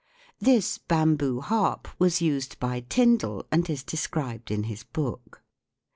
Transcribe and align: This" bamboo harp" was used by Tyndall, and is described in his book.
This" 0.39 0.79
bamboo 0.79 1.41
harp" 1.41 1.87
was 1.99 2.23
used 2.23 2.59
by 2.59 2.79
Tyndall, 2.89 3.45
and 3.51 3.69
is 3.69 3.83
described 3.83 4.49
in 4.49 4.63
his 4.63 4.83
book. 4.83 5.43